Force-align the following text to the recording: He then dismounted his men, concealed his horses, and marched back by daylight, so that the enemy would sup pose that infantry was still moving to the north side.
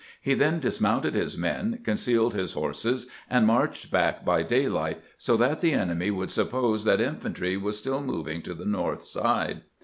He 0.19 0.33
then 0.33 0.57
dismounted 0.59 1.13
his 1.13 1.37
men, 1.37 1.79
concealed 1.83 2.33
his 2.33 2.53
horses, 2.53 3.05
and 3.29 3.45
marched 3.45 3.91
back 3.91 4.25
by 4.25 4.41
daylight, 4.41 4.99
so 5.15 5.37
that 5.37 5.59
the 5.59 5.73
enemy 5.73 6.09
would 6.09 6.31
sup 6.31 6.49
pose 6.49 6.85
that 6.85 6.99
infantry 6.99 7.55
was 7.55 7.77
still 7.77 8.01
moving 8.01 8.41
to 8.41 8.55
the 8.55 8.65
north 8.65 9.05
side. 9.05 9.61